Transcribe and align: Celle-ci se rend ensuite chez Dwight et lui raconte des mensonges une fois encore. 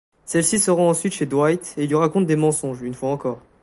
Celle-ci 0.25 0.57
se 0.57 0.71
rend 0.71 0.89
ensuite 0.89 1.13
chez 1.13 1.27
Dwight 1.27 1.75
et 1.77 1.85
lui 1.85 1.93
raconte 1.93 2.25
des 2.25 2.35
mensonges 2.35 2.81
une 2.81 2.95
fois 2.95 3.11
encore. 3.11 3.39